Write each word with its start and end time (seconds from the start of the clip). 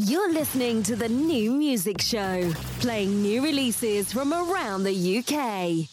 You're 0.00 0.30
listening 0.30 0.82
to 0.82 0.94
the 0.94 1.08
New 1.08 1.52
Music 1.52 2.02
Show, 2.02 2.52
playing 2.80 3.22
new 3.22 3.42
releases 3.42 4.12
from 4.12 4.34
around 4.34 4.82
the 4.82 4.92
UK. 4.92 5.88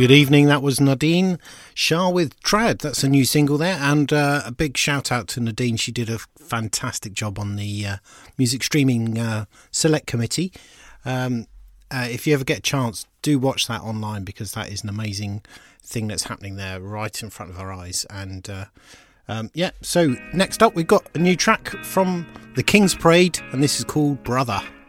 Good 0.00 0.10
evening. 0.10 0.46
That 0.46 0.62
was 0.62 0.80
Nadine 0.80 1.38
Shah 1.74 2.08
with 2.08 2.40
Trad. 2.40 2.78
That's 2.78 3.04
a 3.04 3.08
new 3.08 3.26
single 3.26 3.58
there, 3.58 3.76
and 3.78 4.10
uh, 4.10 4.40
a 4.46 4.50
big 4.50 4.78
shout 4.78 5.12
out 5.12 5.28
to 5.28 5.40
Nadine. 5.40 5.76
She 5.76 5.92
did 5.92 6.08
a 6.08 6.20
fantastic 6.38 7.12
job 7.12 7.38
on 7.38 7.56
the 7.56 7.84
uh, 7.84 7.96
music 8.38 8.62
streaming 8.62 9.18
uh, 9.18 9.44
select 9.70 10.06
committee. 10.06 10.54
Um, 11.04 11.48
uh, 11.90 12.08
if 12.10 12.26
you 12.26 12.32
ever 12.32 12.44
get 12.44 12.60
a 12.60 12.62
chance, 12.62 13.06
do 13.20 13.38
watch 13.38 13.66
that 13.66 13.82
online 13.82 14.24
because 14.24 14.52
that 14.52 14.72
is 14.72 14.82
an 14.82 14.88
amazing 14.88 15.42
thing 15.82 16.08
that's 16.08 16.24
happening 16.24 16.56
there 16.56 16.80
right 16.80 17.22
in 17.22 17.28
front 17.28 17.50
of 17.50 17.60
our 17.60 17.70
eyes. 17.70 18.06
And 18.08 18.48
uh, 18.48 18.64
um, 19.28 19.50
yeah, 19.52 19.72
so 19.82 20.16
next 20.32 20.62
up, 20.62 20.74
we've 20.74 20.86
got 20.86 21.06
a 21.14 21.18
new 21.18 21.36
track 21.36 21.68
from 21.84 22.26
the 22.56 22.62
King's 22.62 22.94
Parade, 22.94 23.38
and 23.52 23.62
this 23.62 23.78
is 23.78 23.84
called 23.84 24.24
Brother. 24.24 24.62
Brother, 24.62 24.79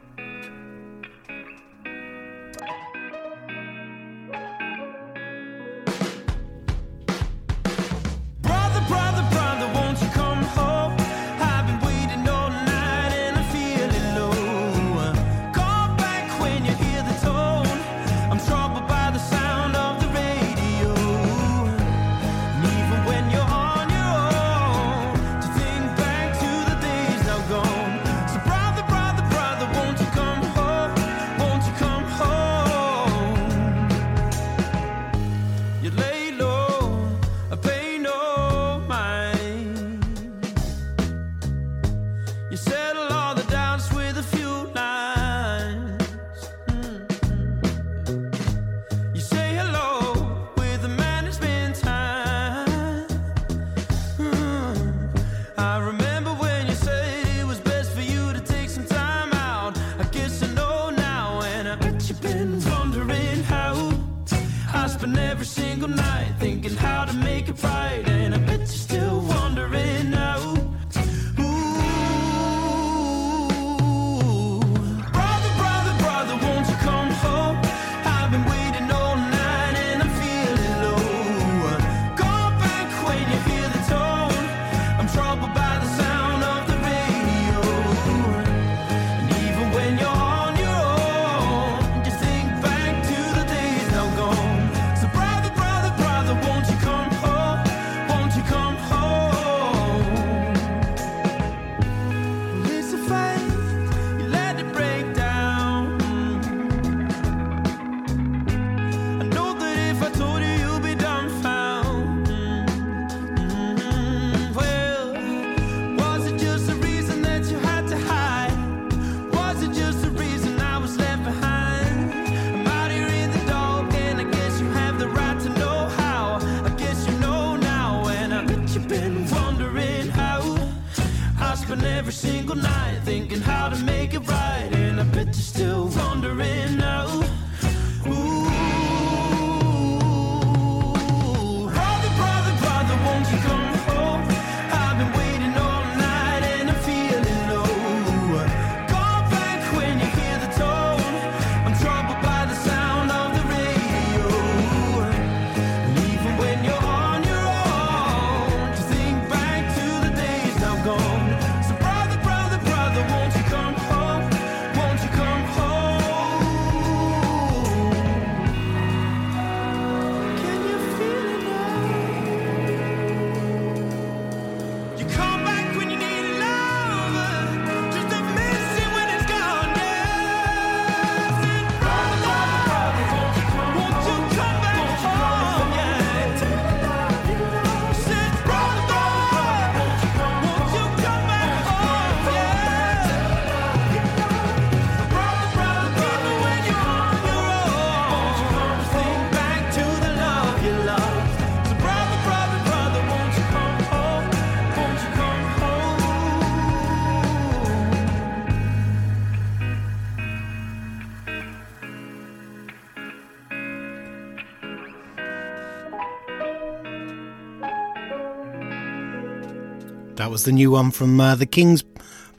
was 220.42 220.46
the 220.48 220.52
new 220.52 220.72
one 220.72 220.90
from 220.90 221.20
uh, 221.20 221.36
the 221.36 221.46
King's 221.46 221.84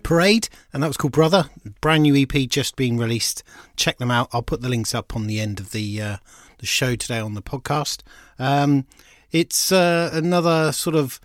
Parade, 0.03 0.49
and 0.73 0.83
that 0.83 0.89
was 0.89 0.97
called 0.97 1.13
Brother. 1.13 1.49
Brand 1.81 2.03
new 2.03 2.17
EP 2.17 2.49
just 2.49 2.75
being 2.75 2.99
released. 2.99 3.45
Check 3.77 3.99
them 3.99 4.11
out. 4.11 4.29
I'll 4.33 4.43
put 4.43 4.61
the 4.61 4.69
links 4.69 4.93
up 4.93 5.15
on 5.15 5.29
the 5.29 5.39
end 5.39 5.61
of 5.61 5.71
the 5.71 6.03
uh, 6.03 6.17
the 6.59 6.67
show 6.67 6.97
today 6.97 7.21
on 7.21 7.35
the 7.35 7.43
podcast. 7.43 8.01
Um, 8.41 8.87
it's 9.31 9.71
uh, 9.71 10.11
another 10.13 10.73
sort 10.73 10.97
of 10.97 11.21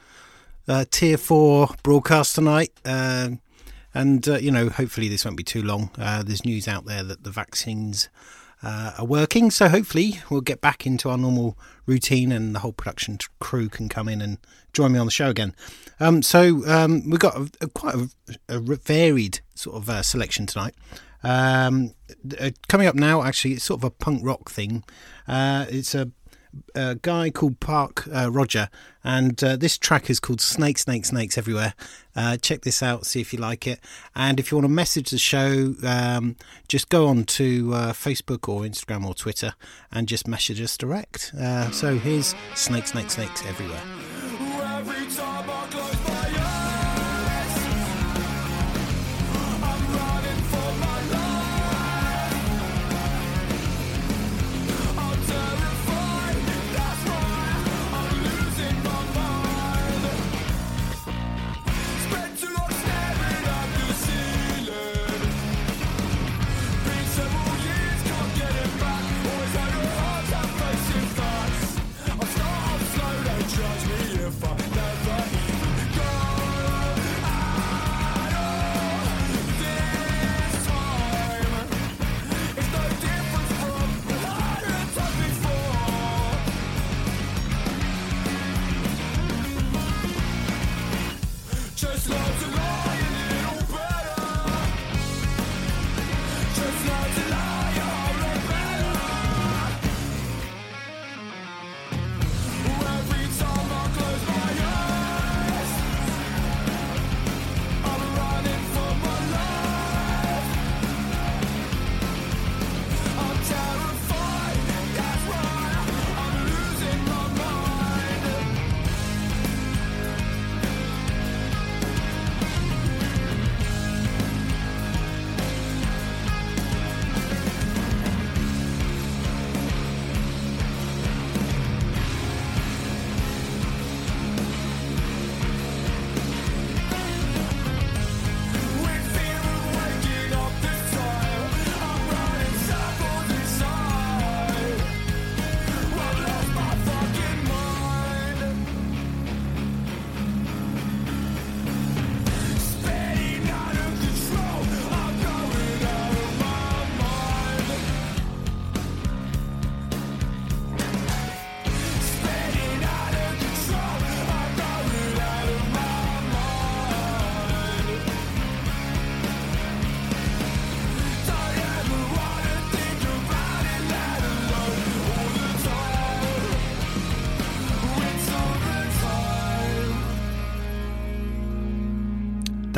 uh, 0.68 0.86
tier 0.92 1.18
four 1.18 1.70
broadcast 1.82 2.36
tonight. 2.36 2.72
Um 2.86 3.42
and, 3.96 4.30
uh, 4.30 4.38
you 4.38 4.52
know, 4.52 4.70
hopefully 4.70 5.08
this 5.08 5.26
won't 5.26 5.38
be 5.38 5.44
too 5.44 5.64
long. 5.64 5.90
Uh, 5.98 6.22
there's 6.22 6.46
news 6.46 6.68
out 6.68 6.86
there 6.86 7.02
that 7.02 7.24
the 7.24 7.32
vaccines 7.32 8.10
uh, 8.64 8.94
are 8.98 9.06
working. 9.06 9.52
So 9.52 9.70
hopefully 9.70 10.20
we'll 10.30 10.42
get 10.42 10.62
back 10.62 10.86
into 10.86 11.10
our 11.10 11.18
normal 11.18 11.58
routine 11.86 12.32
and 12.32 12.56
the 12.56 12.60
whole 12.60 12.74
production 12.74 13.20
crew 13.40 13.70
can 13.70 13.90
come 13.90 14.08
in 14.08 14.22
and 14.22 14.38
join 14.74 14.92
me 14.92 15.00
on 15.00 15.06
the 15.06 15.12
show 15.12 15.30
again. 15.30 15.56
Um, 16.00 16.22
so 16.22 16.68
um, 16.68 17.10
we've 17.10 17.20
got 17.20 17.36
a, 17.36 17.50
a 17.62 17.68
quite 17.68 17.96
a, 17.96 18.10
a 18.50 18.60
varied 18.60 19.40
sort 19.56 19.78
of 19.78 19.90
uh, 19.90 20.04
selection 20.04 20.46
tonight. 20.46 20.76
Um, 21.24 21.94
uh, 22.40 22.52
coming 22.68 22.88
up 22.88 22.96
now, 22.96 23.24
actually, 23.24 23.54
it's 23.54 23.64
sort 23.64 23.80
of 23.80 23.84
a 23.84 23.90
punk 23.90 24.22
rock 24.24 24.50
thing. 24.50 24.84
Uh, 25.28 25.66
it's 25.70 25.96
a 25.96 26.12
a 26.76 26.96
guy 26.96 27.30
called 27.30 27.60
Park 27.60 28.08
uh, 28.14 28.30
Roger, 28.32 28.70
and 29.04 29.42
uh, 29.44 29.56
this 29.56 29.78
track 29.78 30.10
is 30.10 30.20
called 30.20 30.42
Snake, 30.42 30.78
Snake, 30.78 31.06
Snakes 31.06 31.38
Everywhere. 31.38 31.74
Uh, 32.16 32.38
check 32.38 32.62
this 32.62 32.82
out, 32.84 33.06
see 33.06 33.22
if 33.22 33.32
you 33.32 33.40
like 33.40 33.68
it. 33.68 33.80
And 34.16 34.40
if 34.40 34.52
you 34.52 34.58
want 34.58 34.66
to 34.66 34.70
message 34.70 35.12
the 35.12 35.18
show, 35.18 35.76
um, 35.84 36.36
just 36.68 36.90
go 36.90 37.08
on 37.08 37.24
to 37.26 37.74
uh, 37.74 37.94
Facebook 37.94 38.50
or 38.50 38.62
Instagram 38.62 39.06
or 39.06 39.14
Twitter 39.14 39.54
and 39.92 40.08
just 40.08 40.28
message 40.28 40.60
us 40.62 40.78
direct. 40.78 41.34
Uh, 41.40 41.72
so 41.72 41.98
here's 41.98 42.36
Snake, 42.56 42.88
Snake, 42.88 43.10
Snakes 43.10 43.46
Everywhere. 43.46 43.84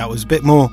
That 0.09 0.13
was 0.13 0.23
a 0.23 0.27
bit 0.27 0.43
more 0.43 0.71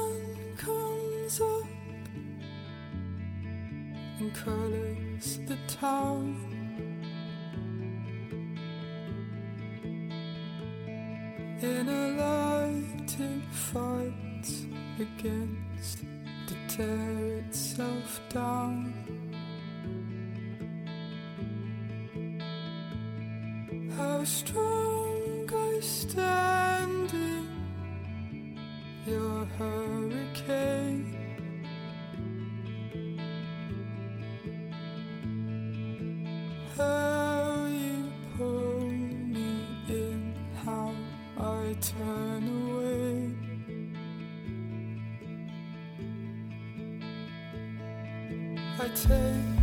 In 11.59 11.89
a 11.89 12.07
light, 12.21 13.19
it 13.19 13.43
fights 13.51 14.67
against 14.99 16.03
to 16.47 16.55
tear 16.67 17.37
itself 17.39 18.21
down. 18.29 18.93
How 23.97 24.23
strong 24.23 25.49
I 25.51 25.79
stand 25.79 27.11
in 27.13 28.59
your 29.07 29.45
hurricane. 29.57 31.06
Take 49.05 49.56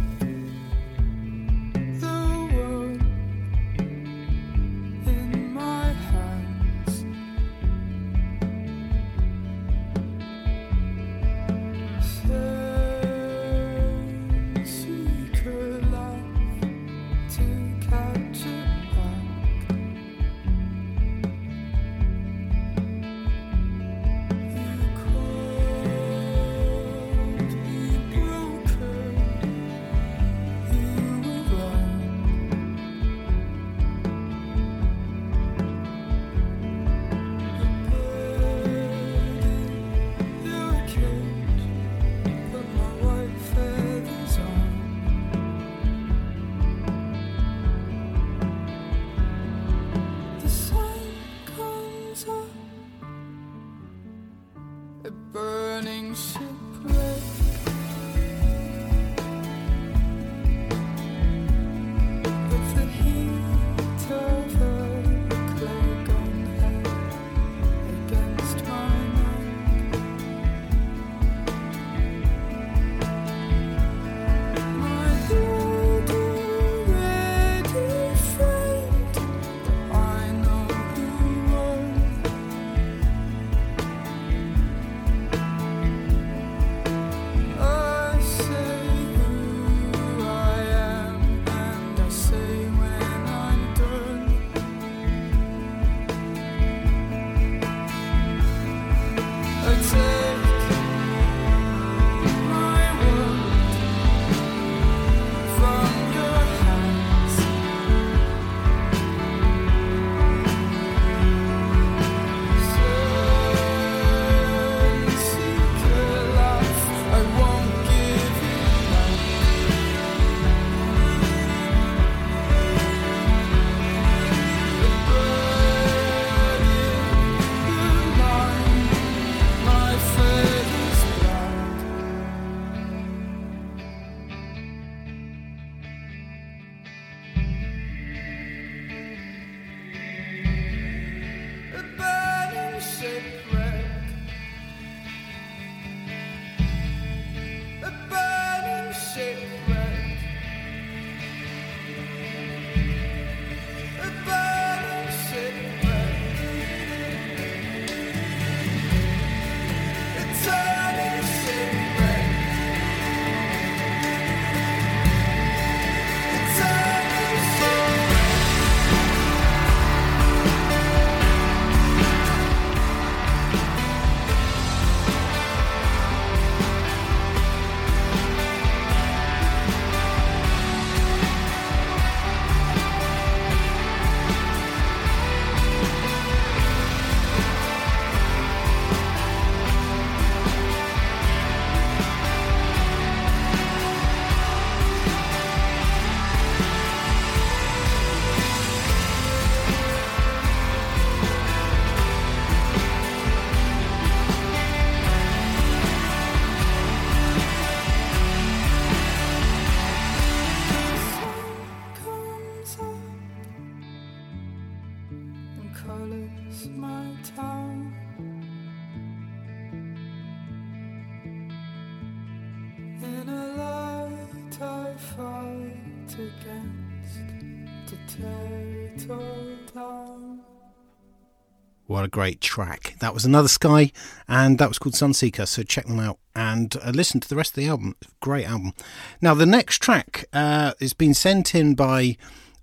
great 232.15 232.41
track. 232.41 232.95
That 233.00 233.13
was 233.13 233.25
Another 233.25 233.49
Sky, 233.49 233.91
and 234.29 234.59
that 234.59 234.69
was 234.69 234.79
called 234.79 234.95
Sunseeker, 234.95 235.49
so 235.49 235.65
check 235.65 235.87
them 235.87 235.99
out 235.99 236.21
and 236.37 236.77
uh, 236.77 236.91
listen 236.91 237.19
to 237.19 237.29
the 237.29 237.35
rest 237.35 237.50
of 237.50 237.57
the 237.57 237.69
album. 237.69 237.97
Great 238.21 238.47
album. 238.47 238.73
Now, 239.21 239.35
the 239.35 239.47
next 239.47 239.83
track 239.83 240.25
uh, 240.33 240.75
has 240.81 240.93
been 240.93 241.13
sent 241.13 241.57
in 241.57 241.75
by 241.75 242.17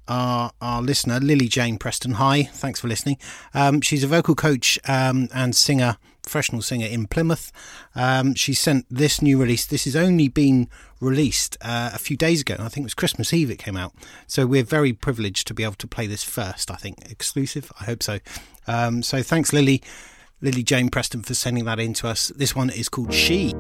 our, 0.07 0.53
our 0.61 0.81
listener, 0.81 1.19
Lilly 1.19 1.49
Jane 1.49 1.77
Preston. 1.77 2.13
Hi, 2.13 2.43
thanks 2.43 2.79
for 2.79 2.87
listening. 2.87 3.17
Um, 3.53 3.81
she's 3.81 4.05
a 4.05 4.07
vocal 4.07 4.35
coach 4.35 4.79
um, 4.87 5.27
and 5.33 5.53
singer 5.53 5.97
professional 6.21 6.61
singer 6.61 6.87
in 6.87 7.07
Plymouth. 7.07 7.51
Um, 7.95 8.33
she 8.35 8.53
sent 8.53 8.85
this 8.89 9.21
new 9.21 9.39
release. 9.39 9.65
This 9.65 9.85
has 9.85 9.95
only 9.95 10.27
been 10.27 10.69
released 10.99 11.57
uh, 11.61 11.91
a 11.93 11.97
few 11.97 12.17
days 12.17 12.41
ago. 12.41 12.55
I 12.59 12.69
think 12.69 12.83
it 12.83 12.87
was 12.87 12.93
Christmas 12.93 13.33
Eve 13.33 13.51
it 13.51 13.57
came 13.57 13.77
out. 13.77 13.93
So 14.27 14.45
we're 14.45 14.63
very 14.63 14.93
privileged 14.93 15.47
to 15.47 15.53
be 15.53 15.63
able 15.63 15.75
to 15.75 15.87
play 15.87 16.07
this 16.07 16.23
first, 16.23 16.71
I 16.71 16.75
think. 16.75 17.09
Exclusive? 17.09 17.71
I 17.79 17.85
hope 17.85 18.03
so. 18.03 18.19
Um, 18.67 19.03
so 19.03 19.23
thanks, 19.23 19.53
Lilly, 19.53 19.81
Lilly 20.41 20.63
Jane 20.63 20.89
Preston, 20.89 21.23
for 21.23 21.33
sending 21.33 21.65
that 21.65 21.79
in 21.79 21.93
to 21.95 22.07
us. 22.07 22.29
This 22.29 22.55
one 22.55 22.69
is 22.69 22.89
called 22.89 23.13
She. 23.13 23.53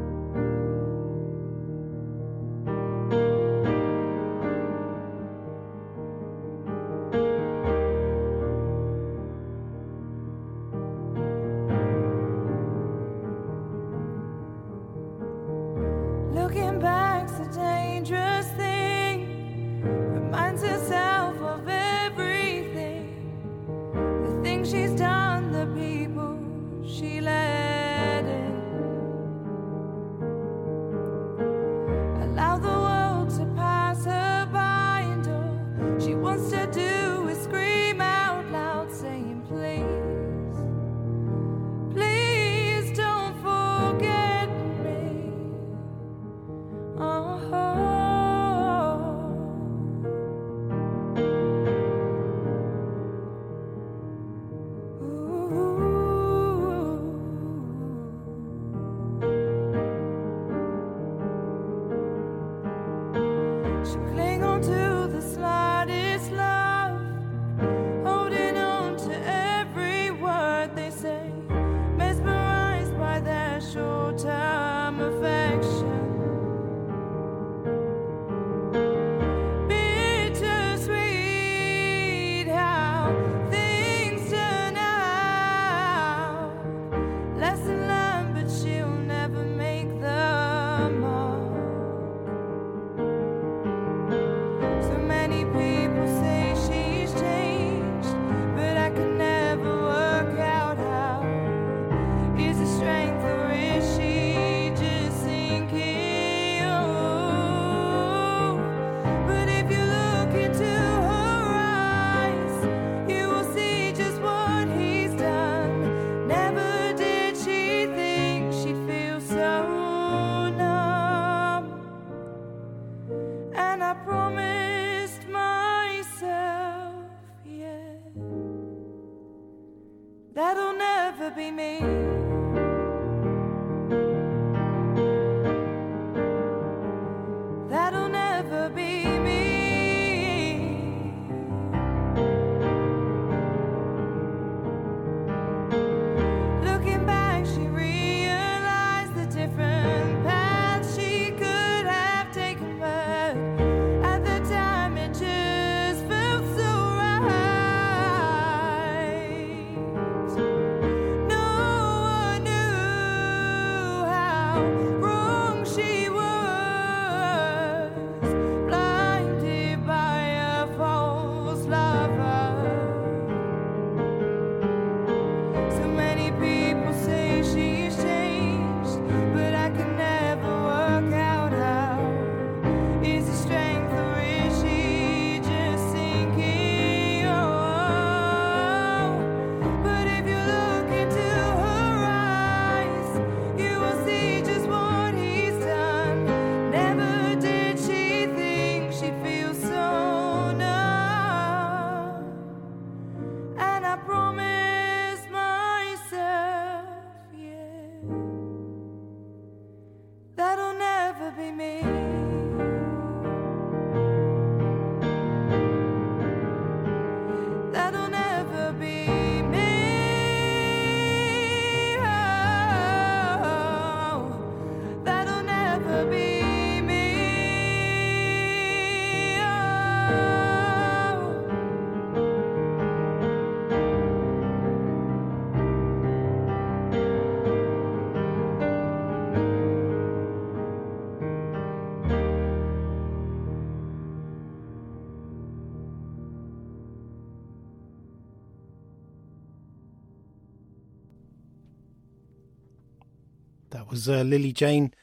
was 253.91 254.09
uh, 254.09 254.21
Lilly 254.21 254.53
Jane 254.53 254.93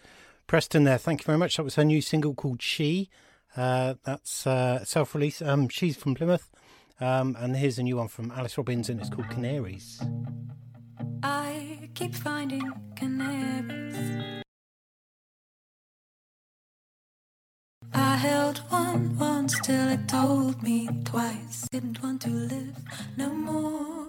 Preston 0.46 0.84
there. 0.84 0.98
Thank 0.98 1.20
you 1.20 1.26
very 1.26 1.38
much. 1.38 1.56
That 1.56 1.62
was 1.62 1.76
her 1.76 1.84
new 1.84 2.00
single 2.00 2.34
called 2.34 2.62
She. 2.62 3.10
Uh, 3.56 3.94
that's 4.04 4.46
uh, 4.46 4.84
self 4.84 5.14
release. 5.14 5.40
Um, 5.42 5.68
she's 5.68 5.96
from 5.96 6.14
Plymouth. 6.14 6.50
Um, 7.00 7.36
and 7.38 7.56
here's 7.56 7.78
a 7.78 7.82
new 7.82 7.96
one 7.96 8.08
from 8.08 8.32
Alice 8.32 8.58
Robbins, 8.58 8.88
and 8.88 8.98
it's 8.98 9.08
called 9.08 9.30
Canaries. 9.30 10.02
I 11.22 11.90
keep 11.94 12.14
finding 12.14 12.72
canaries. 12.96 14.42
I 17.94 18.16
held 18.16 18.58
one 18.68 19.16
once 19.18 19.58
till 19.60 19.88
it 19.88 20.08
told 20.08 20.62
me 20.62 20.88
twice. 21.04 21.66
Didn't 21.70 22.02
want 22.02 22.22
to 22.22 22.30
live 22.30 22.76
no 23.16 23.30
more. 23.30 24.08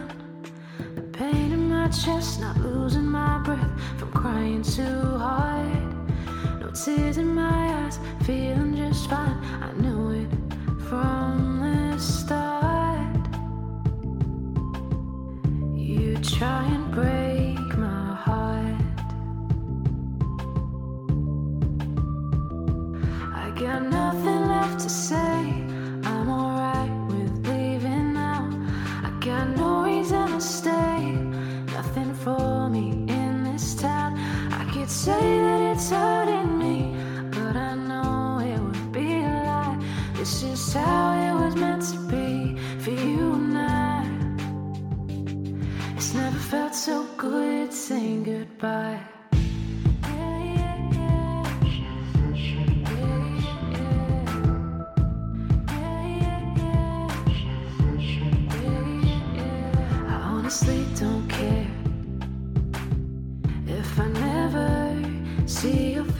chest, 1.91 2.39
not 2.39 2.57
losing 2.57 3.05
my 3.05 3.39
breath 3.39 3.69
from 3.97 4.11
crying 4.11 4.63
too 4.63 5.17
hard. 5.17 5.65
No 6.59 6.69
tears 6.71 7.17
in 7.17 7.35
my 7.35 7.83
eyes, 7.83 7.99
feeling 8.23 8.75
just 8.75 9.09
fine. 9.09 9.37
I 9.61 9.73
knew 9.73 10.11
it 10.11 10.29
from 10.87 11.59
the 11.59 11.99
start. 11.99 13.17
You 15.75 16.17
try 16.17 16.65
and 16.65 16.91
break. 16.93 17.30
say 35.01 35.40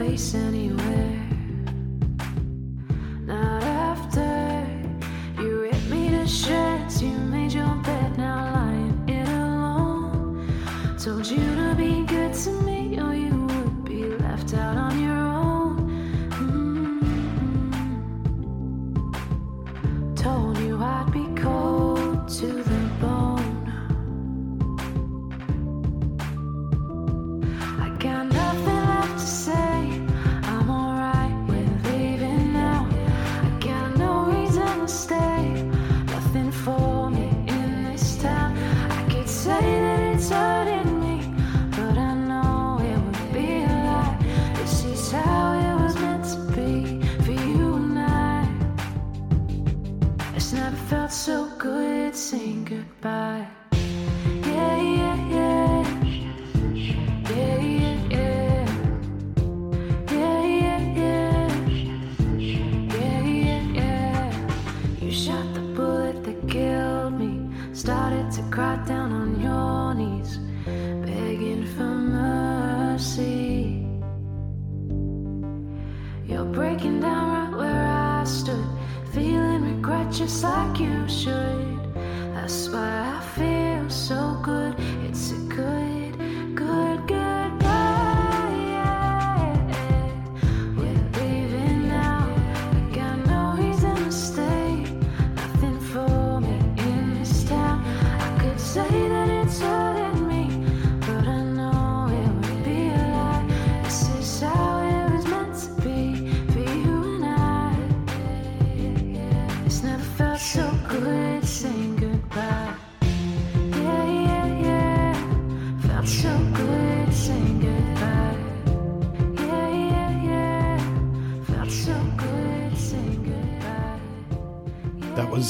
face 0.02 0.34
anywhere. 0.34 1.28
Not 3.24 3.62
after 3.62 4.66
you 5.40 5.60
ripped 5.60 5.88
me 5.88 6.10
to 6.10 6.26
shreds. 6.26 7.00
You 7.00 7.16
made 7.34 7.52
your 7.52 7.74
bed, 7.86 8.18
now 8.18 8.52
lying 8.52 9.08
it 9.08 9.28
alone. 9.28 10.48
Told 10.98 11.26
you 11.28 11.51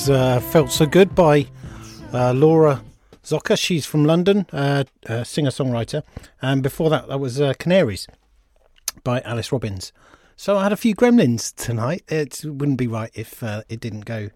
uh, 0.09 0.41
Felt 0.41 0.71
So 0.71 0.87
Good 0.87 1.15
by 1.15 1.47
uh, 2.13 2.33
Laura 2.33 2.83
Zocker. 3.23 3.59
She's 3.59 3.87
from 3.87 4.05
London, 4.05 4.47
uh, 4.53 4.85
uh, 5.07 5.25
singer 5.25 5.51
songwriter. 5.51 6.03
And 6.41 6.63
before 6.63 6.91
that, 6.91 7.09
that 7.09 7.21
was 7.21 7.41
uh, 7.41 7.55
Canaries 7.59 8.07
by 9.05 9.21
Alice 9.21 9.53
Robbins. 9.53 9.93
So 10.37 10.57
I 10.57 10.63
had 10.65 10.73
a 10.73 10.77
few 10.77 10.95
gremlins 10.95 11.55
tonight. 11.55 12.03
It 12.09 12.43
wouldn't 12.45 12.79
be 12.79 12.87
right 12.87 13.11
if 13.15 13.43
uh, 13.43 13.63
it 13.69 13.81
didn't 13.81 14.05
go 14.05 14.31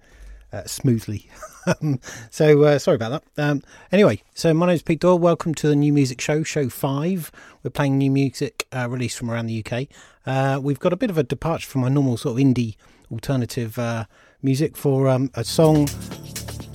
smoothly. 0.67 1.29
So 2.31 2.79
sorry 2.79 2.95
about 2.95 3.25
that. 3.35 3.43
Um, 3.45 3.61
anyway, 3.91 4.23
so 4.33 4.55
my 4.55 4.69
name's 4.69 4.83
Pete 4.83 5.01
Doyle. 5.01 5.19
Welcome 5.19 5.53
to 5.57 5.67
the 5.67 5.75
New 5.75 5.93
Music 5.93 6.21
Show, 6.21 6.45
Show 6.45 6.69
5. 6.69 7.33
We're 7.65 7.71
playing 7.73 7.99
new 7.99 8.11
music 8.13 8.69
released 8.73 9.19
from 9.19 9.33
around 9.33 9.47
the 9.47 9.65
UK. 9.67 10.63
We've 10.63 10.79
got 10.79 10.93
a 10.93 10.97
bit 10.97 11.11
of 11.11 11.19
a 11.19 11.25
departure 11.25 11.67
from 11.69 11.83
our 11.83 11.91
normal 11.91 12.19
sort 12.19 12.39
of 12.39 12.47
indie 12.47 12.77
alternative 13.11 13.79
uh, 13.79 14.05
music 14.43 14.77
for 14.77 15.09
um, 15.09 15.31
a 15.35 15.45
song 15.45 15.89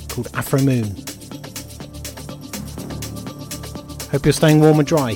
called 0.10 0.28
Afro 0.34 0.62
Moon. 0.62 0.96
Hope 4.12 4.26
you're 4.26 4.34
staying 4.34 4.60
warm 4.60 4.80
and 4.80 4.88
dry. 4.88 5.16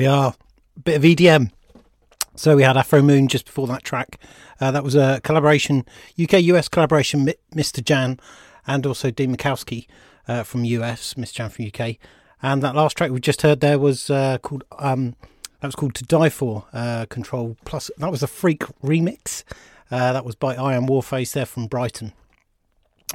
We 0.00 0.06
are. 0.06 0.32
A 0.78 0.80
bit 0.80 0.96
of 0.96 1.02
EDM. 1.02 1.50
So 2.34 2.56
we 2.56 2.62
had 2.62 2.74
Afro 2.74 3.02
Moon 3.02 3.28
just 3.28 3.44
before 3.44 3.66
that 3.66 3.84
track. 3.84 4.18
Uh, 4.58 4.70
that 4.70 4.82
was 4.82 4.94
a 4.94 5.20
collaboration, 5.22 5.84
UK 6.18 6.40
US 6.44 6.68
collaboration, 6.68 7.30
Mr. 7.54 7.84
Jan 7.84 8.18
and 8.66 8.86
also 8.86 9.10
Dean 9.10 9.36
Mikowski 9.36 9.86
uh, 10.26 10.42
from 10.42 10.64
US, 10.64 11.12
Mr. 11.14 11.34
Jan 11.34 11.50
from 11.50 11.66
UK. 11.66 11.96
And 12.42 12.62
that 12.62 12.74
last 12.74 12.96
track 12.96 13.10
we 13.10 13.20
just 13.20 13.42
heard 13.42 13.60
there 13.60 13.78
was 13.78 14.08
uh, 14.08 14.38
called 14.38 14.64
um, 14.78 15.16
that 15.60 15.68
was 15.68 15.74
called 15.74 15.94
To 15.96 16.04
Die 16.04 16.30
For 16.30 16.64
uh, 16.72 17.04
Control 17.10 17.58
Plus. 17.66 17.90
That 17.98 18.10
was 18.10 18.22
a 18.22 18.26
freak 18.26 18.60
remix. 18.82 19.44
Uh, 19.90 20.14
that 20.14 20.24
was 20.24 20.34
by 20.34 20.54
I 20.54 20.76
Am 20.76 20.86
Warface 20.86 21.34
there 21.34 21.44
from 21.44 21.66
Brighton. 21.66 22.14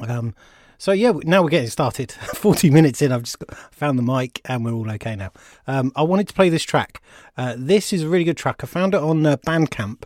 Um, 0.06 0.36
so 0.78 0.92
yeah, 0.92 1.12
now 1.24 1.42
we're 1.42 1.48
getting 1.48 1.70
started. 1.70 2.12
Forty 2.34 2.70
minutes 2.70 3.02
in, 3.02 3.12
I've 3.12 3.22
just 3.22 3.38
got, 3.38 3.56
found 3.72 3.98
the 3.98 4.02
mic 4.02 4.40
and 4.44 4.64
we're 4.64 4.72
all 4.72 4.90
okay 4.92 5.16
now. 5.16 5.32
Um, 5.66 5.92
I 5.96 6.02
wanted 6.02 6.28
to 6.28 6.34
play 6.34 6.48
this 6.48 6.62
track. 6.62 7.02
Uh, 7.36 7.54
this 7.56 7.92
is 7.92 8.02
a 8.02 8.08
really 8.08 8.24
good 8.24 8.36
track. 8.36 8.62
I 8.62 8.66
found 8.66 8.94
it 8.94 9.00
on 9.00 9.24
uh, 9.24 9.36
Bandcamp. 9.38 10.04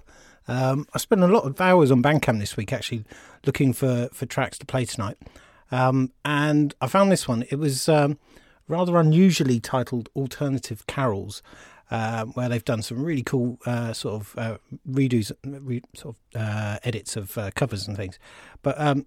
Um, 0.48 0.86
I 0.94 0.98
spent 0.98 1.22
a 1.22 1.28
lot 1.28 1.44
of 1.44 1.60
hours 1.60 1.90
on 1.90 2.02
Bandcamp 2.02 2.40
this 2.40 2.56
week 2.56 2.72
actually 2.72 3.04
looking 3.46 3.72
for 3.72 4.08
for 4.12 4.26
tracks 4.26 4.58
to 4.58 4.66
play 4.66 4.84
tonight, 4.84 5.16
um, 5.70 6.12
and 6.24 6.74
I 6.80 6.86
found 6.86 7.12
this 7.12 7.28
one. 7.28 7.44
It 7.50 7.56
was 7.56 7.88
um, 7.88 8.18
rather 8.66 8.96
unusually 8.98 9.60
titled 9.60 10.08
"Alternative 10.16 10.86
Carols." 10.86 11.42
Uh, 11.90 12.24
where 12.24 12.48
they've 12.48 12.64
done 12.64 12.82
some 12.82 13.02
really 13.02 13.24
cool 13.24 13.58
uh, 13.66 13.92
sort 13.92 14.14
of 14.14 14.38
uh, 14.38 14.58
redos, 14.88 15.32
re- 15.44 15.82
sort 15.96 16.14
of 16.14 16.40
uh, 16.40 16.78
edits 16.84 17.16
of 17.16 17.36
uh, 17.36 17.50
covers 17.56 17.88
and 17.88 17.96
things. 17.96 18.16
But 18.62 18.80
um, 18.80 19.06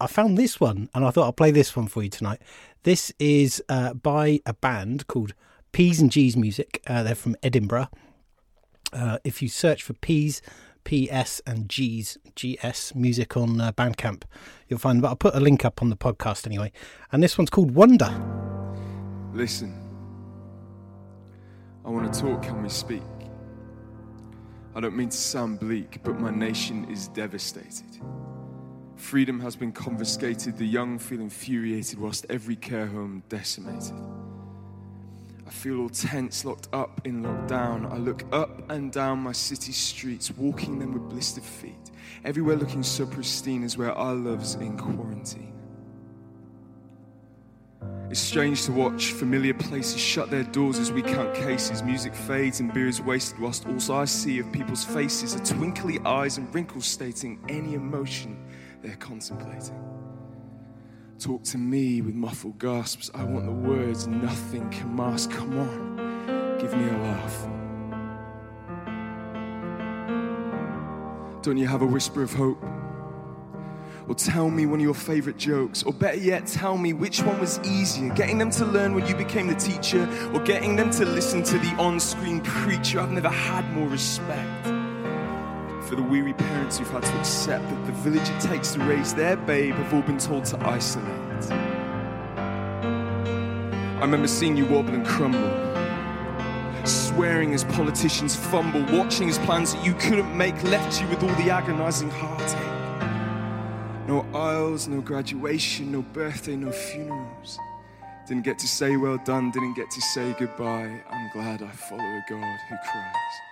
I, 0.00 0.06
found 0.06 0.36
this 0.36 0.60
one, 0.60 0.88
and 0.94 1.04
I 1.04 1.10
thought 1.10 1.24
I'll 1.24 1.32
play 1.32 1.50
this 1.50 1.76
one 1.76 1.86
for 1.86 2.02
you 2.02 2.08
tonight. 2.08 2.40
This 2.82 3.12
is 3.18 3.62
uh, 3.68 3.94
by 3.94 4.40
a 4.46 4.54
band 4.54 5.06
called 5.06 5.34
P's 5.72 6.00
and 6.00 6.10
G's 6.10 6.36
Music. 6.36 6.82
Uh, 6.86 7.02
they're 7.02 7.14
from 7.14 7.36
Edinburgh. 7.42 7.88
Uh, 8.92 9.18
if 9.24 9.42
you 9.42 9.48
search 9.48 9.82
for 9.82 9.92
P's, 9.94 10.42
PS, 10.84 11.40
and 11.46 11.68
G's, 11.68 12.18
GS 12.34 12.94
music 12.94 13.36
on 13.36 13.60
uh, 13.60 13.72
Bandcamp, 13.72 14.22
you'll 14.68 14.78
find. 14.78 15.02
But 15.02 15.08
I'll 15.08 15.16
put 15.16 15.34
a 15.34 15.40
link 15.40 15.64
up 15.64 15.82
on 15.82 15.90
the 15.90 15.96
podcast 15.96 16.46
anyway. 16.46 16.72
And 17.12 17.22
this 17.22 17.36
one's 17.36 17.50
called 17.50 17.72
Wonder. 17.72 18.10
Listen, 19.32 19.74
I 21.84 21.90
want 21.90 22.12
to 22.12 22.20
talk, 22.20 22.42
can 22.42 22.62
we 22.62 22.68
speak? 22.68 23.02
I 24.74 24.80
don't 24.80 24.96
mean 24.96 25.08
to 25.08 25.16
sound 25.16 25.60
bleak, 25.60 26.02
but 26.02 26.18
my 26.18 26.30
nation 26.30 26.90
is 26.90 27.08
devastated. 27.08 28.00
Freedom 28.98 29.38
has 29.40 29.54
been 29.54 29.72
confiscated, 29.72 30.58
the 30.58 30.66
young 30.66 30.98
feel 30.98 31.20
infuriated, 31.20 31.98
whilst 32.00 32.26
every 32.28 32.56
care 32.56 32.86
home 32.86 33.22
decimated. 33.28 33.94
I 35.46 35.50
feel 35.50 35.80
all 35.80 35.88
tense, 35.88 36.44
locked 36.44 36.68
up 36.74 37.00
in 37.06 37.22
lockdown. 37.22 37.90
I 37.90 37.96
look 37.96 38.24
up 38.32 38.70
and 38.70 38.92
down 38.92 39.20
my 39.20 39.32
city 39.32 39.72
streets, 39.72 40.32
walking 40.32 40.80
them 40.80 40.92
with 40.92 41.08
blistered 41.08 41.44
feet. 41.44 41.90
Everywhere 42.24 42.56
looking 42.56 42.82
so 42.82 43.06
pristine 43.06 43.62
is 43.62 43.78
where 43.78 43.92
our 43.92 44.14
love's 44.14 44.56
in 44.56 44.76
quarantine. 44.76 45.54
It's 48.10 48.20
strange 48.20 48.64
to 48.64 48.72
watch 48.72 49.12
familiar 49.12 49.54
places 49.54 50.00
shut 50.00 50.28
their 50.28 50.42
doors 50.42 50.78
as 50.78 50.90
we 50.90 51.02
count 51.02 51.34
cases. 51.34 51.82
Music 51.82 52.14
fades 52.14 52.58
and 52.60 52.74
beer 52.74 52.88
is 52.88 53.00
wasted, 53.00 53.38
whilst 53.38 53.66
also 53.66 53.94
I 53.94 54.06
see 54.06 54.40
of 54.40 54.50
people's 54.50 54.84
faces 54.84 55.36
are 55.36 55.44
twinkly 55.44 55.98
eyes 56.04 56.36
and 56.36 56.52
wrinkles 56.52 56.86
stating 56.86 57.38
any 57.48 57.74
emotion 57.74 58.36
they're 58.82 58.96
contemplating. 58.96 59.78
Talk 61.18 61.42
to 61.44 61.58
me 61.58 62.00
with 62.00 62.14
muffled 62.14 62.58
gasps. 62.58 63.10
I 63.12 63.24
want 63.24 63.46
the 63.46 63.52
words 63.52 64.06
nothing 64.06 64.70
can 64.70 64.94
mask. 64.94 65.30
Come 65.30 65.58
on, 65.58 66.58
give 66.60 66.72
me 66.76 66.88
a 66.88 66.98
laugh. 66.98 67.48
Don't 71.42 71.56
you 71.56 71.66
have 71.66 71.82
a 71.82 71.86
whisper 71.86 72.22
of 72.22 72.32
hope? 72.32 72.62
Or 74.08 74.14
tell 74.14 74.48
me 74.48 74.64
one 74.66 74.80
of 74.80 74.84
your 74.84 74.94
favorite 74.94 75.36
jokes. 75.36 75.82
Or 75.82 75.92
better 75.92 76.18
yet, 76.18 76.46
tell 76.46 76.78
me 76.78 76.92
which 76.92 77.22
one 77.22 77.38
was 77.40 77.60
easier 77.60 78.12
getting 78.14 78.38
them 78.38 78.50
to 78.52 78.64
learn 78.64 78.94
when 78.94 79.06
you 79.06 79.14
became 79.14 79.48
the 79.48 79.54
teacher, 79.54 80.08
or 80.32 80.40
getting 80.40 80.76
them 80.76 80.90
to 80.92 81.04
listen 81.04 81.42
to 81.42 81.58
the 81.58 81.68
on 81.78 81.98
screen 82.00 82.40
preacher. 82.40 83.00
I've 83.00 83.10
never 83.10 83.28
had 83.28 83.70
more 83.74 83.88
respect 83.88 84.77
for 85.88 85.96
the 85.96 86.02
weary 86.02 86.34
parents 86.34 86.76
who've 86.78 86.90
had 86.90 87.02
to 87.02 87.18
accept 87.18 87.66
that 87.66 87.86
the 87.86 87.92
village 87.92 88.28
it 88.28 88.40
takes 88.40 88.72
to 88.72 88.80
raise 88.80 89.14
their 89.14 89.38
babe 89.38 89.74
have 89.74 89.94
all 89.94 90.02
been 90.02 90.18
told 90.18 90.44
to 90.44 90.58
isolate. 90.68 91.50
I 93.96 94.00
remember 94.02 94.28
seeing 94.28 94.54
you 94.54 94.66
wobble 94.66 94.92
and 94.92 95.06
crumble, 95.06 95.48
swearing 96.84 97.54
as 97.54 97.64
politicians 97.64 98.36
fumble, 98.36 98.84
watching 98.98 99.30
as 99.30 99.38
plans 99.38 99.72
that 99.72 99.82
you 99.84 99.94
couldn't 99.94 100.36
make 100.36 100.62
left 100.64 101.00
you 101.00 101.08
with 101.08 101.22
all 101.22 101.34
the 101.36 101.50
agonizing 101.50 102.10
heartache. 102.10 104.06
No 104.06 104.26
aisles, 104.34 104.88
no 104.88 105.00
graduation, 105.00 105.90
no 105.90 106.02
birthday, 106.02 106.54
no 106.54 106.70
funerals. 106.70 107.58
Didn't 108.26 108.44
get 108.44 108.58
to 108.58 108.68
say 108.68 108.96
well 108.96 109.16
done, 109.24 109.50
didn't 109.52 109.72
get 109.74 109.90
to 109.90 110.02
say 110.02 110.34
goodbye. 110.38 111.00
I'm 111.08 111.30
glad 111.32 111.62
I 111.62 111.70
follow 111.70 112.02
a 112.02 112.22
God 112.28 112.58
who 112.68 112.76
cries. 112.84 113.47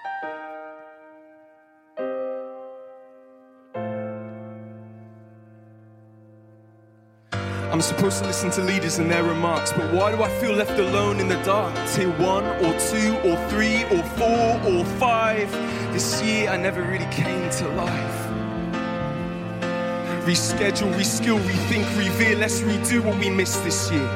I'm 7.77 7.83
supposed 7.83 8.20
to 8.20 8.24
listen 8.24 8.51
to 8.53 8.62
leaders 8.62 8.97
and 8.97 9.11
their 9.11 9.22
remarks, 9.22 9.70
but 9.70 9.93
why 9.93 10.11
do 10.11 10.22
I 10.22 10.31
feel 10.41 10.55
left 10.55 10.79
alone 10.79 11.20
in 11.20 11.29
the 11.29 11.37
dark? 11.43 11.74
Tier 11.91 12.09
one 12.12 12.47
or 12.64 12.72
two 12.81 13.14
or 13.18 13.37
three 13.51 13.85
or 13.85 14.03
four 14.16 14.72
or 14.72 14.83
five. 14.99 15.53
This 15.93 16.22
year 16.22 16.49
I 16.49 16.57
never 16.57 16.81
really 16.81 17.05
came 17.12 17.51
to 17.51 17.68
life. 17.72 18.27
Reschedule, 20.24 20.91
reskill, 20.95 21.39
rethink, 21.41 21.87
reveal. 21.99 22.39
Let's 22.39 22.62
redo 22.62 23.05
what 23.05 23.18
we 23.18 23.29
missed 23.29 23.62
this 23.62 23.91
year. 23.91 24.09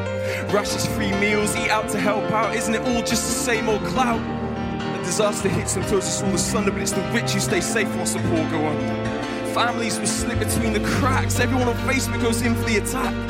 Rashes, 0.51 0.87
free 0.87 1.13
meals, 1.21 1.55
eat 1.55 1.69
out 1.69 1.91
to 1.91 2.01
help 2.01 2.25
out. 2.33 2.57
Isn't 2.57 2.75
it 2.75 2.81
all 2.81 3.03
just 3.03 3.29
the 3.29 3.45
same 3.45 3.69
old 3.69 3.85
clout? 3.85 4.23
A 4.23 5.05
disaster 5.05 5.51
hits 5.51 5.77
and 5.77 5.85
throws 5.85 6.05
us 6.05 6.23
all 6.23 6.35
asunder, 6.35 6.71
but 6.71 6.81
it's 6.81 6.93
the 6.93 7.03
rich 7.13 7.33
who 7.33 7.41
stay 7.41 7.61
safe 7.61 7.95
while 7.95 8.07
support 8.07 8.51
go 8.51 8.67
under. 8.67 9.53
Families 9.53 9.99
will 9.99 10.07
slip 10.07 10.39
between 10.39 10.73
the 10.73 10.81
cracks. 10.81 11.39
Everyone 11.41 11.69
on 11.69 11.77
Facebook 11.87 12.23
goes 12.23 12.41
in 12.41 12.55
for 12.55 12.65
the 12.65 12.79
attack. 12.79 13.30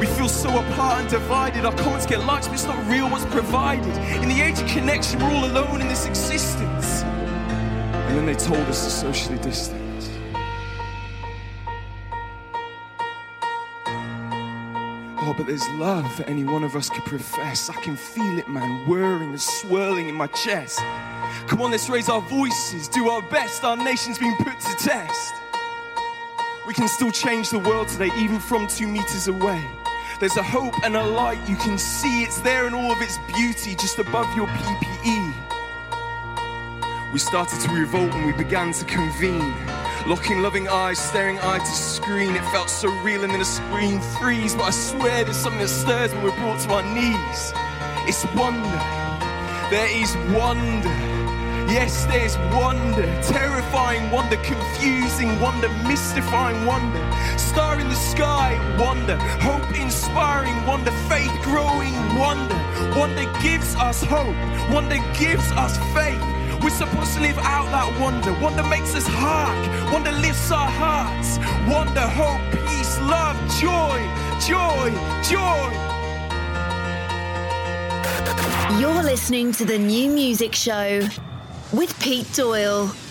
We 0.00 0.06
feel 0.06 0.28
so 0.28 0.50
apart 0.50 1.00
and 1.00 1.10
divided. 1.10 1.64
Our 1.64 1.74
comments 1.76 2.06
get 2.06 2.24
likes, 2.24 2.46
but 2.46 2.54
it's 2.54 2.64
not 2.64 2.84
real 2.88 3.08
what's 3.08 3.24
provided. 3.26 3.96
In 4.22 4.28
the 4.28 4.40
age 4.40 4.60
of 4.60 4.66
connection, 4.68 5.20
we're 5.20 5.30
all 5.30 5.44
alone 5.44 5.80
in 5.80 5.88
this 5.88 6.06
existence. 6.06 7.02
And 7.02 8.16
then 8.16 8.26
they 8.26 8.34
told 8.34 8.60
us 8.68 8.84
to 8.84 8.90
socially 8.90 9.38
distance. 9.38 10.10
Oh, 15.26 15.32
but 15.34 15.46
there's 15.46 15.66
love 15.70 16.04
that 16.18 16.28
any 16.28 16.44
one 16.44 16.64
of 16.64 16.76
us 16.76 16.90
could 16.90 17.04
profess. 17.04 17.70
I 17.70 17.74
can 17.80 17.96
feel 17.96 18.38
it, 18.38 18.46
man, 18.46 18.86
whirring 18.86 19.30
and 19.30 19.40
swirling 19.40 20.08
in 20.08 20.14
my 20.14 20.26
chest. 20.26 20.80
Come 21.46 21.62
on, 21.62 21.70
let's 21.70 21.88
raise 21.88 22.10
our 22.10 22.20
voices, 22.20 22.88
do 22.88 23.08
our 23.08 23.22
best. 23.30 23.64
Our 23.64 23.76
nation's 23.76 24.18
been 24.18 24.36
put 24.36 24.60
to 24.60 24.76
test. 24.76 25.34
We 26.66 26.74
can 26.74 26.88
still 26.88 27.10
change 27.10 27.48
the 27.48 27.58
world 27.58 27.88
today, 27.88 28.10
even 28.18 28.38
from 28.38 28.66
two 28.66 28.86
meters 28.86 29.28
away. 29.28 29.64
There's 30.20 30.36
a 30.36 30.42
hope 30.42 30.74
and 30.84 30.96
a 30.96 31.02
light 31.02 31.38
you 31.48 31.56
can 31.56 31.76
see. 31.76 32.22
It's 32.22 32.40
there 32.40 32.68
in 32.68 32.74
all 32.74 32.92
of 32.92 33.02
its 33.02 33.18
beauty, 33.34 33.74
just 33.74 33.98
above 33.98 34.32
your 34.36 34.46
PPE. 34.46 35.34
We 37.12 37.18
started 37.18 37.60
to 37.60 37.72
revolt 37.72 38.12
and 38.12 38.24
we 38.24 38.32
began 38.32 38.72
to 38.74 38.84
convene. 38.84 39.54
Locking 40.06 40.40
loving 40.40 40.68
eyes, 40.68 40.98
staring 40.98 41.38
eye 41.40 41.58
to 41.58 41.66
screen. 41.66 42.36
It 42.36 42.44
felt 42.52 42.70
so 42.70 42.88
real 43.02 43.24
and 43.24 43.32
then 43.32 43.40
a 43.40 43.44
screen 43.44 44.00
freeze. 44.00 44.54
But 44.54 44.64
I 44.64 44.70
swear 44.70 45.24
there's 45.24 45.36
something 45.36 45.60
that 45.60 45.68
stirs 45.68 46.12
when 46.14 46.22
we're 46.22 46.36
brought 46.36 46.60
to 46.60 46.72
our 46.74 46.82
knees. 46.94 47.52
It's 48.06 48.24
wonder. 48.36 48.80
There 49.70 49.88
is 50.00 50.16
wonder. 50.36 51.03
Yes, 51.74 52.04
there's 52.04 52.38
wonder, 52.54 53.04
terrifying 53.20 54.08
wonder, 54.12 54.36
confusing 54.36 55.40
wonder, 55.40 55.68
mystifying 55.88 56.64
wonder, 56.64 57.02
star 57.36 57.80
in 57.80 57.88
the 57.88 57.96
sky, 57.96 58.54
wonder, 58.78 59.16
hope 59.42 59.76
inspiring 59.76 60.54
wonder, 60.68 60.92
faith 61.10 61.32
growing 61.42 61.92
wonder. 62.14 62.54
Wonder 62.96 63.24
gives 63.42 63.74
us 63.74 64.04
hope, 64.04 64.36
wonder 64.72 64.98
gives 65.18 65.50
us 65.50 65.76
faith. 65.92 66.22
We're 66.62 66.70
supposed 66.70 67.14
to 67.14 67.20
live 67.20 67.38
out 67.38 67.66
that 67.72 67.90
wonder. 68.00 68.32
Wonder 68.34 68.62
makes 68.62 68.94
us 68.94 69.08
hark, 69.08 69.92
wonder 69.92 70.12
lifts 70.12 70.52
our 70.52 70.70
hearts. 70.70 71.38
Wonder, 71.66 72.06
hope, 72.06 72.40
peace, 72.68 73.00
love, 73.00 73.36
joy, 73.58 73.98
joy, 74.46 74.94
joy. 75.26 75.70
You're 78.78 79.02
listening 79.02 79.50
to 79.54 79.64
the 79.64 79.76
new 79.76 80.08
music 80.08 80.54
show 80.54 81.00
with 81.76 81.98
Pete 82.00 82.32
Doyle. 82.34 83.03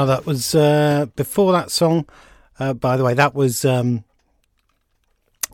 Are. 0.00 0.06
That 0.06 0.24
was 0.24 0.54
uh, 0.54 1.06
before 1.14 1.52
that 1.52 1.70
song. 1.70 2.08
Uh, 2.58 2.72
by 2.72 2.96
the 2.96 3.04
way, 3.04 3.12
that 3.12 3.34
was 3.34 3.66
um, 3.66 4.04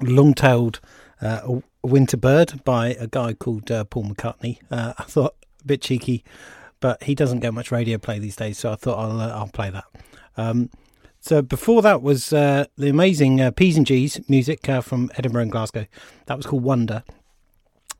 Long-Tailed 0.00 0.78
uh, 1.20 1.60
Winter 1.82 2.16
Bird 2.16 2.62
by 2.64 2.88
a 2.90 3.08
guy 3.08 3.32
called 3.32 3.72
uh, 3.72 3.82
Paul 3.84 4.04
McCartney. 4.04 4.58
Uh, 4.70 4.92
I 4.98 5.02
thought 5.02 5.34
a 5.62 5.66
bit 5.66 5.82
cheeky, 5.82 6.24
but 6.78 7.02
he 7.02 7.16
doesn't 7.16 7.40
get 7.40 7.54
much 7.54 7.72
radio 7.72 7.98
play 7.98 8.20
these 8.20 8.36
days, 8.36 8.56
so 8.56 8.70
I 8.70 8.76
thought 8.76 8.98
I'll 8.98 9.20
uh, 9.20 9.30
I'll 9.30 9.48
play 9.48 9.70
that. 9.70 9.84
Um, 10.36 10.70
so 11.18 11.42
before 11.42 11.82
that 11.82 12.00
was 12.00 12.30
the 12.30 12.68
amazing 12.78 13.50
P's 13.54 13.76
and 13.76 13.84
G's 13.84 14.20
music 14.28 14.64
from 14.82 15.10
Edinburgh 15.16 15.42
and 15.42 15.52
Glasgow. 15.52 15.86
That 16.26 16.36
was 16.36 16.46
called 16.46 16.62
Wonder. 16.62 17.02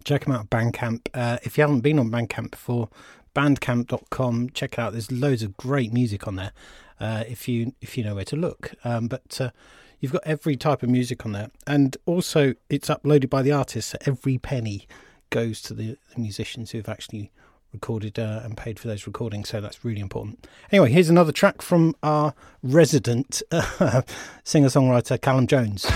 Check 0.04 0.26
them 0.26 0.34
out 0.34 0.42
at 0.42 0.50
Bandcamp. 0.50 1.08
If 1.44 1.58
you 1.58 1.62
haven't 1.62 1.80
been 1.80 1.98
on 1.98 2.08
Bandcamp 2.08 2.52
before, 2.52 2.88
bandcamp.com. 3.36 4.50
Check 4.50 4.72
it 4.74 4.78
out. 4.78 4.92
There's 4.92 5.12
loads 5.12 5.42
of 5.42 5.56
great 5.56 5.92
music 5.92 6.26
on 6.26 6.36
there. 6.36 6.52
Uh, 6.98 7.24
if 7.28 7.46
you 7.46 7.74
if 7.82 7.98
you 7.98 8.04
know 8.04 8.14
where 8.14 8.24
to 8.24 8.36
look, 8.36 8.72
um, 8.82 9.06
but 9.06 9.38
uh, 9.40 9.50
you've 10.00 10.12
got 10.12 10.22
every 10.24 10.56
type 10.56 10.82
of 10.82 10.88
music 10.88 11.26
on 11.26 11.32
there, 11.32 11.50
and 11.66 11.96
also 12.06 12.54
it's 12.70 12.88
uploaded 12.88 13.28
by 13.28 13.42
the 13.42 13.52
artists. 13.52 13.92
So 13.92 13.98
every 14.06 14.38
penny 14.38 14.88
goes 15.28 15.60
to 15.62 15.74
the, 15.74 15.98
the 16.14 16.20
musicians 16.20 16.70
who 16.70 16.78
have 16.78 16.88
actually 16.88 17.30
recorded 17.72 18.18
uh, 18.18 18.40
and 18.42 18.56
paid 18.56 18.78
for 18.78 18.88
those 18.88 19.06
recordings. 19.06 19.50
So 19.50 19.60
that's 19.60 19.84
really 19.84 20.00
important. 20.00 20.46
Anyway, 20.72 20.90
here's 20.90 21.10
another 21.10 21.32
track 21.32 21.60
from 21.60 21.94
our 22.02 22.32
resident 22.62 23.42
singer 24.44 24.68
songwriter 24.68 25.20
Callum 25.20 25.46
Jones. 25.46 25.86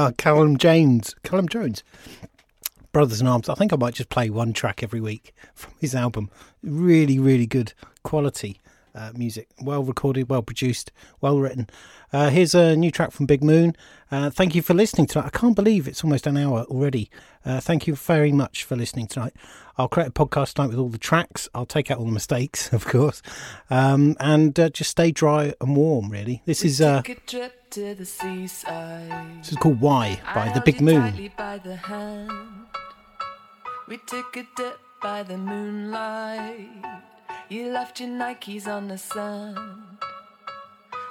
Are, 0.00 0.12
Callum 0.12 0.56
James, 0.56 1.14
Callum 1.24 1.46
Jones, 1.46 1.84
Brothers 2.90 3.20
in 3.20 3.26
Arms. 3.26 3.50
I 3.50 3.54
think 3.54 3.72
I 3.72 3.76
might 3.76 3.94
just 3.94 4.08
play 4.08 4.30
one 4.30 4.54
track 4.54 4.82
every 4.82 5.00
week 5.00 5.34
from 5.54 5.74
his 5.78 5.94
album. 5.94 6.30
Really, 6.62 7.18
really 7.18 7.46
good 7.46 7.74
quality 8.02 8.60
uh, 8.94 9.12
music, 9.14 9.48
well 9.60 9.84
recorded, 9.84 10.30
well 10.30 10.42
produced, 10.42 10.90
well 11.20 11.38
written. 11.38 11.68
Uh, 12.12 12.30
here's 12.30 12.54
a 12.54 12.74
new 12.76 12.90
track 12.90 13.12
from 13.12 13.26
Big 13.26 13.44
Moon. 13.44 13.76
Uh, 14.10 14.30
thank 14.30 14.54
you 14.54 14.62
for 14.62 14.72
listening 14.72 15.06
tonight. 15.06 15.26
I 15.26 15.38
can't 15.38 15.54
believe 15.54 15.86
it's 15.86 16.02
almost 16.02 16.26
an 16.26 16.38
hour 16.38 16.62
already. 16.62 17.10
Uh, 17.44 17.60
thank 17.60 17.86
you 17.86 17.94
very 17.94 18.32
much 18.32 18.64
for 18.64 18.76
listening 18.76 19.06
tonight. 19.06 19.34
I'll 19.80 19.88
create 19.88 20.08
a 20.08 20.12
podcast 20.12 20.52
tonight 20.54 20.68
with 20.68 20.78
all 20.78 20.90
the 20.90 20.98
tracks. 20.98 21.48
I'll 21.54 21.64
take 21.64 21.90
out 21.90 21.96
all 21.96 22.04
the 22.04 22.12
mistakes, 22.12 22.70
of 22.74 22.84
course, 22.84 23.22
um, 23.70 24.14
and 24.20 24.60
uh, 24.60 24.68
just 24.68 24.90
stay 24.90 25.10
dry 25.10 25.54
and 25.58 25.74
warm. 25.74 26.10
Really, 26.10 26.42
this 26.44 26.62
we 26.62 26.68
is 26.68 26.82
uh, 26.82 27.00
this 27.02 27.24
is 29.48 29.56
called 29.56 29.80
"Why" 29.80 30.20
by 30.34 30.50
I 30.50 30.52
the 30.52 30.60
Big 30.60 30.82
Moon. 30.82 31.16
The 31.16 31.30
we 33.88 33.96
took 33.96 34.36
a 34.36 34.46
dip 34.54 34.78
by 35.02 35.22
the 35.22 35.38
moonlight. 35.38 36.68
You 37.48 37.72
left 37.72 38.00
your 38.00 38.10
Nikes 38.10 38.68
on 38.68 38.88
the 38.88 38.98
sand. 38.98 39.56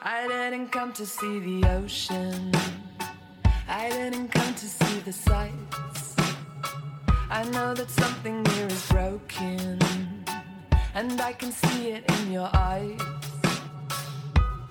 I 0.03 0.28
didn't 0.28 0.70
come 0.70 0.93
to 0.93 1.07
see 1.07 1.39
the 1.39 1.67
ocean. 1.70 2.51
I 3.67 3.89
didn't 3.89 4.30
come 4.30 4.53
to 4.53 4.67
see 4.67 4.99
the 4.99 5.11
sights. 5.11 6.09
I 7.32 7.43
know 7.43 7.75
that 7.75 7.89
something 7.91 8.43
here 8.43 8.67
is 8.67 8.86
broken, 8.88 9.80
and 10.95 11.21
I 11.21 11.32
can 11.34 11.51
see 11.51 11.91
it 11.91 12.03
in 12.09 12.32
your 12.32 12.49
eyes. 12.53 12.99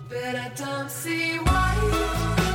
But 0.09 0.35
I 0.35 0.51
don't 0.57 0.91
see 0.91 1.39
why. 1.39 2.48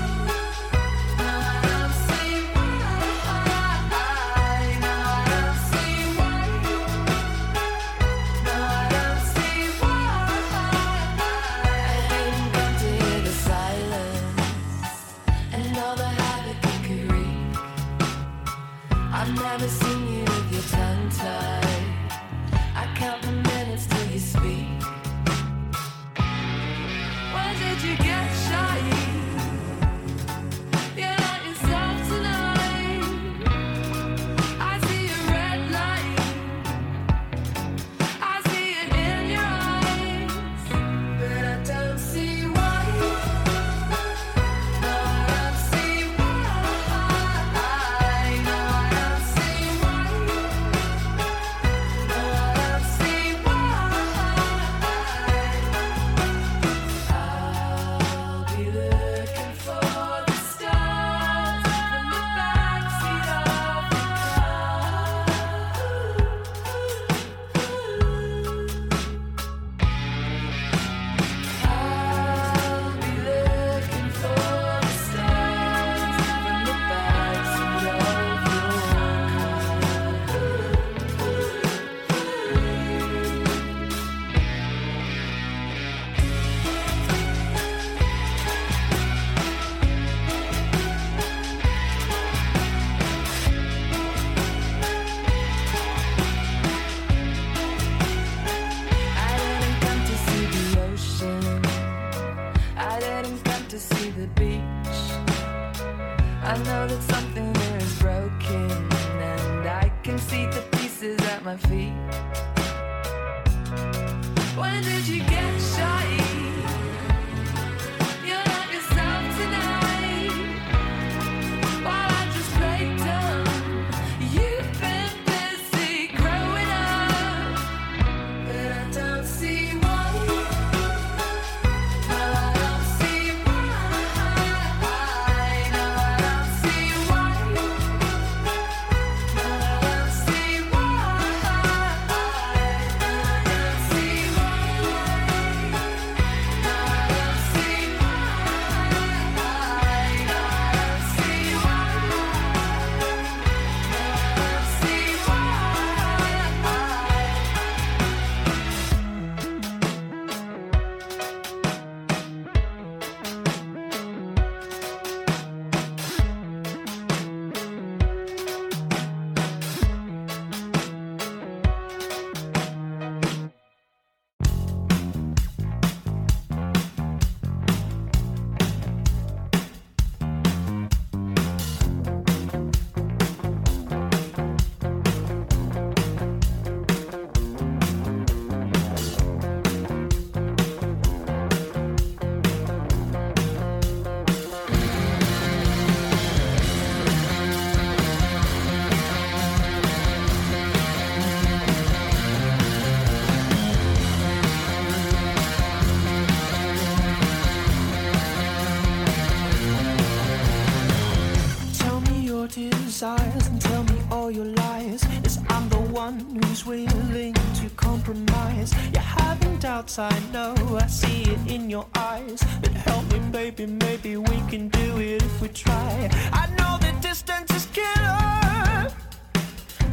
your 214.34 214.46
lies 214.46 215.04
is 215.24 215.40
I'm 215.50 215.70
the 215.70 215.84
one 215.94 216.20
who's 216.20 216.66
willing 216.66 217.34
to 217.34 217.70
compromise. 217.76 218.74
You're 218.92 219.02
having 219.02 219.58
doubts, 219.58 220.00
I 220.00 220.12
know, 220.32 220.56
I 220.76 220.88
see 220.88 221.24
it 221.24 221.40
in 221.48 221.70
your 221.70 221.86
eyes. 221.96 222.44
But 222.62 222.72
help 222.72 223.06
me, 223.14 223.20
baby, 223.32 223.68
maybe 223.68 224.18
we 224.18 224.38
can 224.50 224.70
do 224.70 224.98
it 225.00 225.22
if 225.22 225.42
we 225.42 225.50
try. 225.50 226.10
I 226.32 226.48
know 226.58 226.78
the 226.80 226.92
distance 227.00 227.52
is 227.52 227.68
killer, 227.68 228.90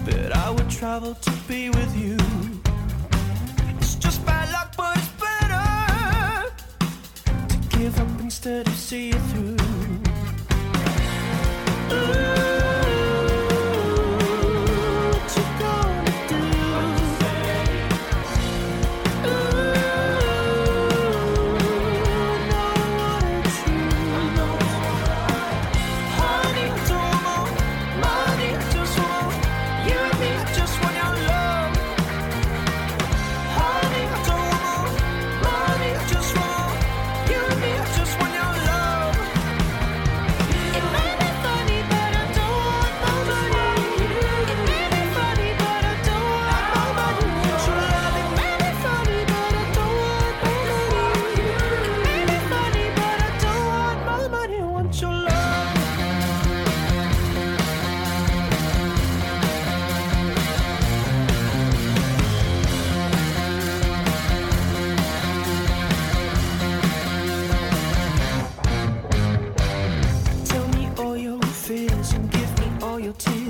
but 0.07 0.37
I 0.37 0.51
would 0.51 0.71
travel 0.71 1.15
to 1.15 1.31
be 1.47 1.69
with 1.69 1.95
you. 1.95 2.17
It's 3.79 3.97
just 3.97 4.25
bad 4.25 4.51
luck, 4.53 4.75
but 4.75 4.97
it's 4.97 5.09
better 5.27 6.51
to 7.49 7.77
give 7.77 8.01
up 8.01 8.21
instead 8.21 8.67
of 8.67 8.75
see 8.75 9.11
it 9.11 9.23
through. 9.31 9.57
Ooh. 11.93 12.50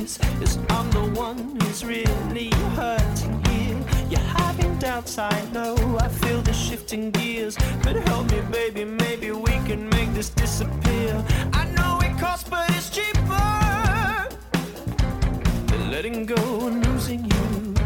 'Cause 0.01 0.59
I'm 0.71 0.91
the 0.93 1.21
one 1.21 1.61
who's 1.61 1.85
really 1.85 2.51
hurting 2.75 3.45
here. 3.51 3.77
You're 4.09 4.29
having 4.41 4.79
doubts, 4.79 5.19
I 5.19 5.37
know. 5.53 5.77
I 6.01 6.09
feel 6.09 6.41
the 6.41 6.55
shifting 6.55 7.11
gears. 7.11 7.55
But 7.83 7.97
help 8.09 8.31
me, 8.33 8.41
baby, 8.51 8.85
maybe 8.85 9.31
we 9.31 9.53
can 9.69 9.91
make 9.91 10.15
this 10.15 10.31
disappear. 10.31 11.23
I 11.53 11.65
know 11.77 12.01
it 12.01 12.19
costs, 12.19 12.49
but 12.49 12.71
it's 12.71 12.89
cheaper 12.89 14.29
than 15.67 15.91
letting 15.91 16.25
go 16.25 16.67
and 16.67 16.87
losing 16.87 17.27
you. 17.27 17.80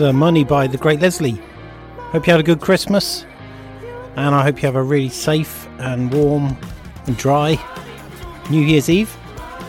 Uh, 0.00 0.12
Money 0.14 0.44
by 0.44 0.66
the 0.66 0.78
Great 0.78 1.00
Leslie. 1.00 1.38
Hope 1.98 2.26
you 2.26 2.32
had 2.32 2.40
a 2.40 2.44
good 2.44 2.60
Christmas, 2.60 3.26
and 4.16 4.34
I 4.34 4.42
hope 4.42 4.62
you 4.62 4.66
have 4.66 4.76
a 4.76 4.82
really 4.82 5.10
safe 5.10 5.68
and 5.78 6.10
warm 6.10 6.56
and 7.06 7.18
dry 7.18 7.58
New 8.50 8.62
Year's 8.62 8.88
Eve 8.88 9.14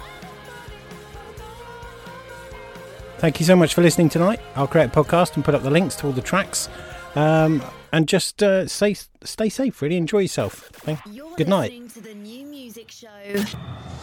Thank 3.21 3.39
you 3.39 3.45
so 3.47 3.55
much 3.55 3.75
for 3.75 3.83
listening 3.83 4.09
tonight. 4.09 4.41
I'll 4.57 4.67
create 4.67 4.87
a 4.87 4.89
podcast 4.89 5.35
and 5.37 5.45
put 5.45 5.55
up 5.55 5.63
the 5.63 5.71
links 5.71 5.95
to 5.97 6.07
all 6.07 6.13
the 6.13 6.23
tracks. 6.23 6.69
Um, 7.15 7.63
and 7.93 8.09
just 8.09 8.43
uh, 8.43 8.67
stay 8.67 8.95
stay 9.25 9.49
safe. 9.49 9.83
Really 9.83 9.97
enjoy 9.97 10.21
yourself. 10.21 10.71
Thank- 10.73 11.01
You're 11.11 11.35
Good 11.37 11.49
night. 11.49 11.91
to 11.91 12.01
the 12.01 12.15
New 12.15 12.47
Music 12.47 12.91
Show 12.91 13.09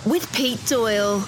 with 0.05 0.31
Pete 0.35 0.63
Doyle. 0.67 1.23